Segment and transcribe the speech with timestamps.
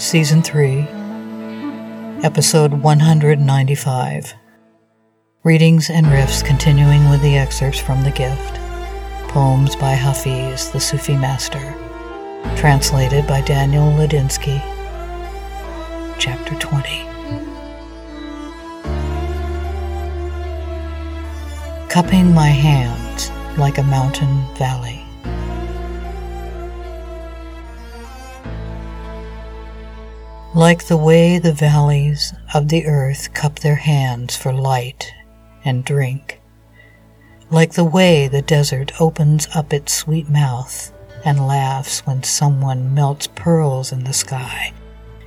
[0.00, 0.78] Season 3,
[2.24, 4.34] Episode 195.
[5.44, 8.54] Readings and riffs continuing with the excerpts from The Gift.
[9.28, 11.74] Poems by Hafiz, the Sufi master.
[12.56, 14.58] Translated by Daniel Ladinsky.
[16.18, 17.04] Chapter 20.
[21.90, 24.99] Cupping my hands like a mountain valley.
[30.60, 35.10] Like the way the valleys of the earth cup their hands for light
[35.64, 36.38] and drink,
[37.50, 40.92] like the way the desert opens up its sweet mouth
[41.24, 44.70] and laughs when someone melts pearls in the sky,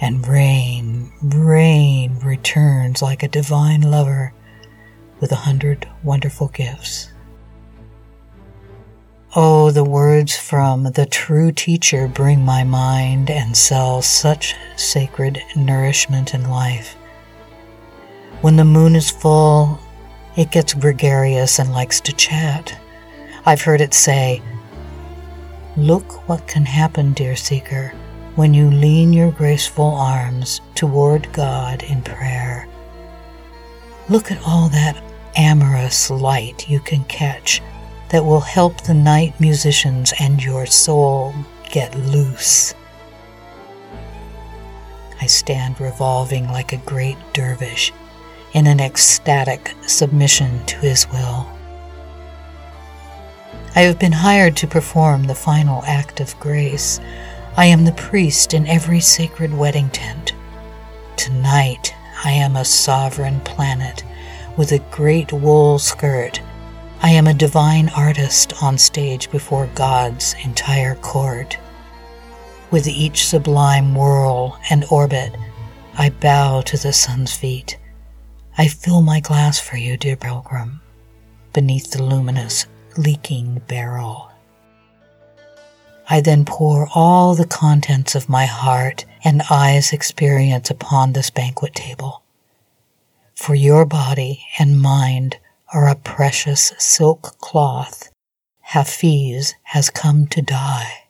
[0.00, 4.32] and rain, rain returns like a divine lover
[5.20, 7.12] with a hundred wonderful gifts.
[9.36, 16.32] Oh, the words from the true teacher bring my mind and cell such sacred nourishment
[16.32, 16.94] in life.
[18.40, 19.80] When the moon is full,
[20.34, 22.74] it gets gregarious and likes to chat.
[23.44, 24.40] I've heard it say,
[25.76, 27.92] Look what can happen, dear seeker,
[28.34, 32.66] when you lean your graceful arms toward God in prayer.
[34.08, 35.04] Look at all that
[35.36, 37.60] amorous light you can catch
[38.10, 41.34] that will help the night musicians and your soul
[41.70, 42.74] get loose.
[45.20, 47.92] I stand revolving like a great dervish
[48.54, 51.46] in an ecstatic submission to his will.
[53.74, 57.00] I have been hired to perform the final act of grace.
[57.56, 60.32] I am the priest in every sacred wedding tent.
[61.16, 64.04] Tonight, I am a sovereign planet
[64.56, 66.40] with a great wool skirt
[67.00, 71.56] I am a divine artist on stage before God's entire court.
[72.72, 75.32] With each sublime whirl and orbit,
[75.96, 77.78] I bow to the sun's feet.
[78.58, 80.80] I fill my glass for you, dear pilgrim,
[81.52, 82.66] beneath the luminous,
[82.96, 84.32] leaking barrel.
[86.10, 91.76] I then pour all the contents of my heart and eyes experience upon this banquet
[91.76, 92.22] table.
[93.36, 95.36] For your body and mind
[95.72, 98.10] are a precious silk cloth.
[98.60, 101.04] Hafiz has come to die.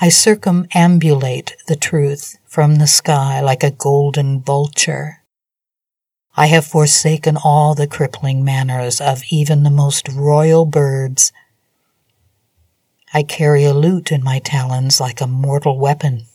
[0.00, 5.24] I circumambulate the truth from the sky like a golden vulture.
[6.36, 11.32] I have forsaken all the crippling manners of even the most royal birds.
[13.12, 16.26] I carry a lute in my talons like a mortal weapon.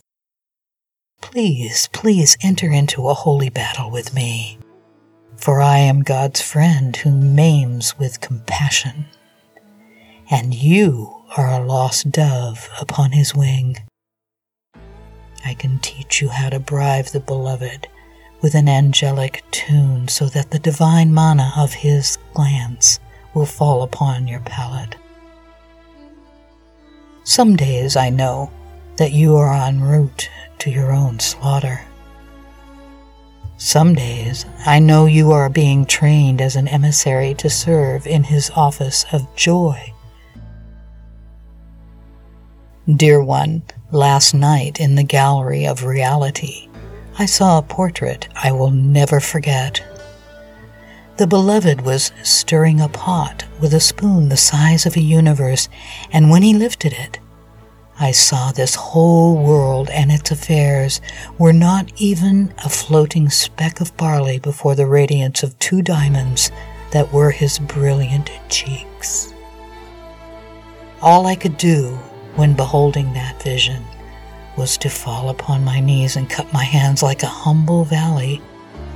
[1.21, 4.59] Please, please enter into a holy battle with me
[5.43, 9.07] for I am God's friend who maims with compassion,
[10.31, 13.75] and you are a lost dove upon his wing.
[15.43, 17.89] I can teach you how to bribe the beloved
[18.41, 23.01] with an angelic tune so that the divine manna of his glance
[23.33, 24.95] will fall upon your palate.
[27.25, 28.49] Some days I know
[28.95, 30.29] that you are en route
[30.59, 31.81] to your own slaughter.
[33.63, 38.49] Some days I know you are being trained as an emissary to serve in his
[38.57, 39.93] office of joy.
[42.93, 46.67] Dear one, last night in the gallery of reality,
[47.17, 49.81] I saw a portrait I will never forget.
[51.15, 55.69] The beloved was stirring a pot with a spoon the size of a universe,
[56.11, 57.17] and when he lifted it,
[57.99, 60.99] I saw this whole world and its affairs
[61.37, 66.51] were not even a floating speck of barley before the radiance of two diamonds
[66.91, 69.33] that were his brilliant cheeks.
[71.01, 71.99] All I could do
[72.35, 73.83] when beholding that vision
[74.57, 78.41] was to fall upon my knees and cup my hands like a humble valley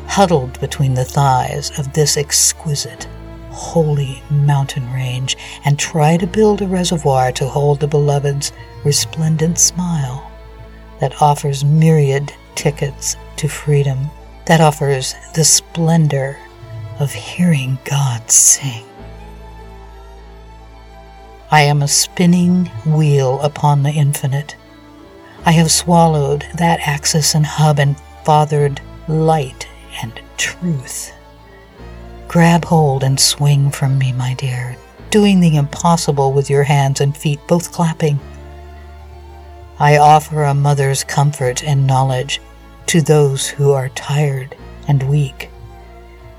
[0.08, 3.08] huddled between the thighs of this exquisite
[3.58, 5.36] holy mountain range
[5.66, 8.52] and try to build a reservoir to hold the beloved's
[8.86, 10.32] resplendent smile
[11.00, 14.10] that offers myriad tickets to freedom,
[14.46, 16.38] that offers the splendor
[17.00, 18.86] of hearing God sing.
[21.50, 24.56] I am a spinning wheel upon the infinite.
[25.46, 29.68] I have swallowed that axis and hub and fathered light
[30.02, 31.14] and truth.
[32.38, 34.78] Grab hold and swing from me, my dear,
[35.10, 38.20] doing the impossible with your hands and feet both clapping.
[39.80, 42.40] I offer a mother's comfort and knowledge
[42.86, 44.56] to those who are tired
[44.88, 45.50] and weak.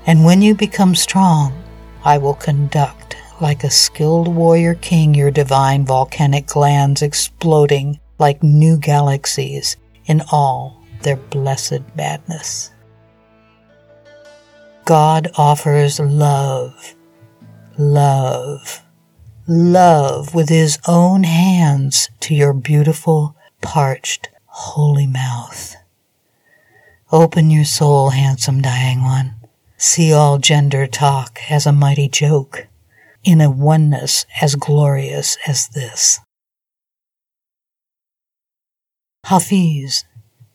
[0.05, 1.51] And when you become strong,
[2.05, 8.77] I will conduct like a skilled warrior king your divine volcanic glands exploding like new
[8.77, 9.75] galaxies
[10.05, 12.71] in all their blessed madness.
[14.89, 16.95] God offers love,
[17.77, 18.81] love,
[19.47, 25.75] love with his own hands to your beautiful, parched, holy mouth.
[27.11, 29.35] Open your soul, handsome dying one.
[29.77, 32.65] See all gender talk as a mighty joke
[33.23, 36.19] in a oneness as glorious as this.
[39.25, 40.05] Hafiz,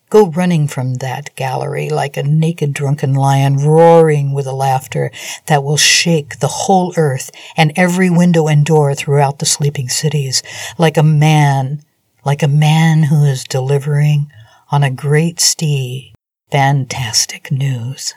[0.09, 5.11] go running from that gallery like a naked drunken lion, roaring with a laughter
[5.47, 10.43] that will shake the whole earth and every window and door throughout the sleeping cities,
[10.77, 11.81] like a man,
[12.23, 14.31] like a man who is delivering
[14.71, 16.13] on a great steed
[16.51, 18.13] fantastic news.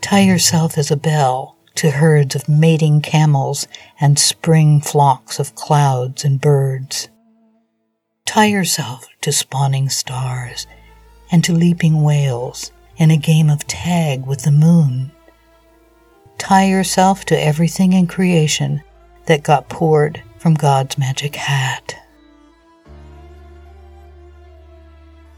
[0.00, 3.68] Tie yourself as a bell to herds of mating camels
[4.00, 7.08] and spring flocks of clouds and birds.
[8.28, 10.66] Tie yourself to spawning stars
[11.32, 15.12] and to leaping whales in a game of tag with the moon.
[16.36, 18.82] Tie yourself to everything in creation
[19.24, 21.96] that got poured from God's magic hat.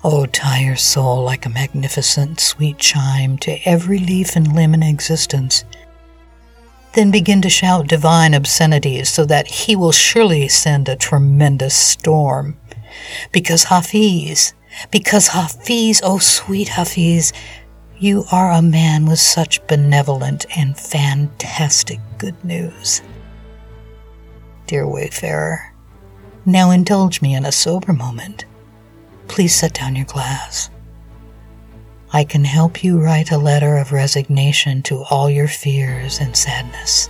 [0.03, 4.83] Oh, tie your soul like a magnificent sweet chime to every leaf and limb in
[4.83, 5.65] existence
[6.93, 12.57] then begin to shout divine obscenities so that he will surely send a tremendous storm.
[13.33, 14.55] Because Hafiz,
[14.91, 17.33] because Hafiz, oh sweet Hafiz,
[17.99, 23.03] you are a man with such benevolent and fantastic good news.
[24.67, 25.75] Dear wayfarer,
[26.47, 28.45] now indulge me in a sober moment.
[29.29, 30.71] Please set down your glass.
[32.13, 37.09] I can help you write a letter of resignation to all your fears and sadness.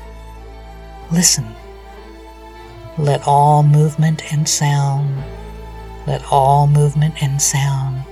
[1.10, 1.46] Listen.
[2.98, 5.24] Let all movement and sound,
[6.10, 8.02] let all movement and sound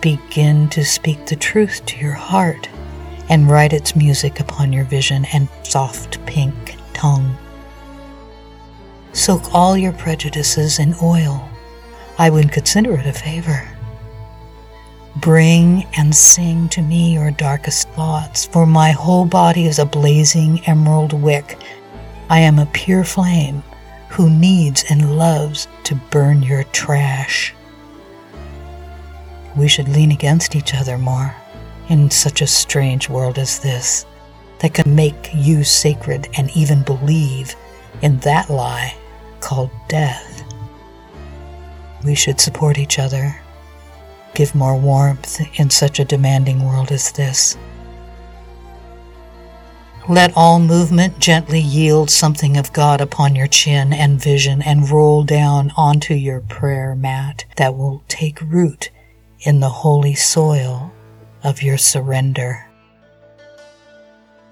[0.00, 2.68] begin to speak the truth to your heart
[3.28, 7.36] and write its music upon your vision and soft pink tongue.
[9.12, 11.48] Soak all your prejudices in oil.
[12.16, 13.68] I would consider it a favor.
[15.16, 20.60] Bring and sing to me your darkest thoughts, for my whole body is a blazing
[20.66, 21.58] emerald wick.
[22.30, 23.64] I am a pure flame
[24.08, 27.54] who needs and loves to burn your trash.
[29.56, 31.34] We should lean against each other more
[31.88, 34.06] in such a strange world as this
[34.58, 37.54] that can make you sacred and even believe
[38.02, 38.96] in that lie
[39.40, 40.42] called death.
[42.04, 43.40] We should support each other
[44.36, 47.56] give more warmth in such a demanding world as this.
[50.08, 55.24] Let all movement gently yield something of God upon your chin and vision and roll
[55.24, 58.90] down onto your prayer mat that will take root
[59.40, 60.92] in the holy soil
[61.42, 62.68] of your surrender.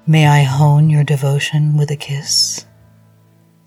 [0.09, 2.67] May I hone your devotion with a kiss?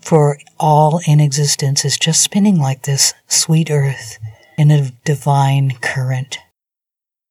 [0.02, 4.18] For all in existence is just spinning like this sweet earth
[4.58, 6.38] in a divine current.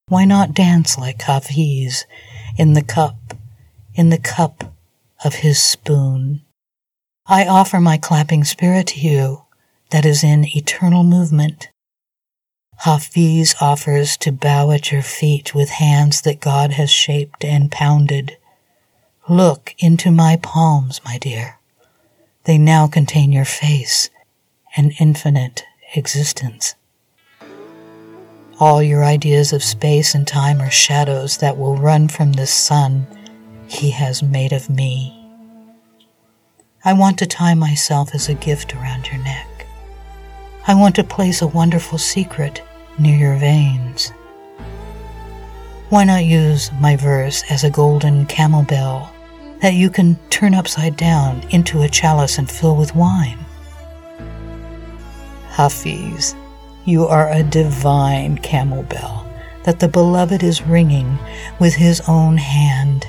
[0.07, 2.07] Why not dance like Hafiz
[2.57, 3.17] in the cup,
[3.97, 4.73] in the cup
[5.25, 6.41] of his spoon?
[7.25, 9.41] I offer my clapping spirit to you
[9.89, 11.69] that is in eternal movement.
[12.81, 18.37] Hafiz offers to bow at your feet with hands that God has shaped and pounded.
[19.27, 21.57] Look into my palms, my dear.
[22.43, 24.09] They now contain your face
[24.77, 25.63] and infinite
[25.95, 26.75] existence.
[28.59, 33.07] All your ideas of space and time are shadows that will run from this sun
[33.67, 35.13] he has made of me.
[36.83, 39.67] I want to tie myself as a gift around your neck.
[40.67, 42.61] I want to place a wonderful secret
[42.97, 44.11] near your veins.
[45.89, 49.13] Why not use my verse as a golden camel bell
[49.61, 53.39] that you can turn upside down into a chalice and fill with wine?
[55.49, 56.35] Hafiz
[56.87, 59.29] you are a divine camel bell
[59.65, 61.19] that the beloved is ringing
[61.59, 63.05] with his own hand.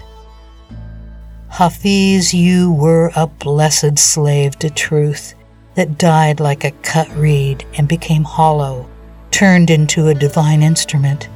[1.51, 5.35] Hafiz, you were a blessed slave to truth
[5.75, 8.89] that died like a cut reed and became hollow,
[9.31, 11.29] turned into a divine instrument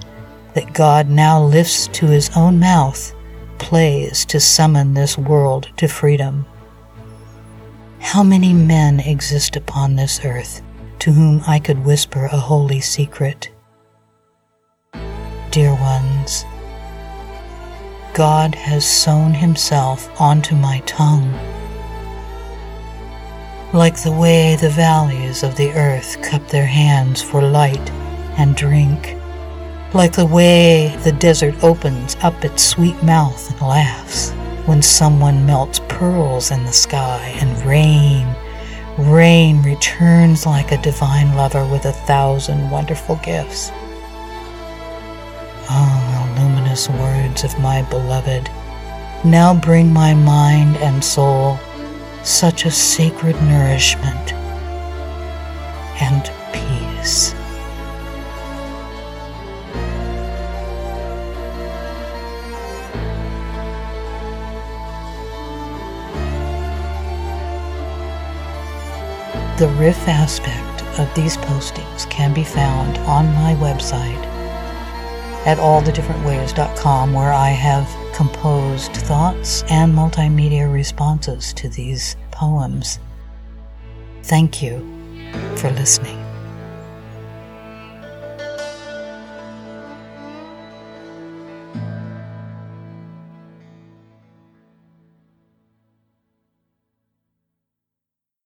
[0.54, 3.14] that God now lifts to his own mouth,
[3.58, 6.44] plays to summon this world to freedom.
[8.00, 10.62] How many men exist upon this earth
[11.02, 13.50] to whom I could whisper a holy secret.
[15.50, 16.44] Dear ones,
[18.14, 21.32] God has sown himself onto my tongue.
[23.72, 27.90] like the way the valleys of the earth cup their hands for light
[28.36, 29.16] and drink,
[29.94, 34.30] like the way the desert opens up its sweet mouth and laughs
[34.66, 38.26] when someone melts pearls in the sky and rain,
[38.98, 43.70] rain returns like a divine lover with a thousand wonderful gifts.
[45.70, 46.01] Oh,
[46.72, 48.48] words of my beloved,
[49.24, 51.58] now bring my mind and soul
[52.22, 54.32] such a sacred nourishment
[56.00, 57.34] and peace.
[69.58, 74.31] The riff aspect of these postings can be found on my website
[75.44, 82.98] at allthedifferentways.com where I have composed thoughts and multimedia responses to these poems.
[84.22, 84.78] Thank you
[85.56, 86.21] for listening.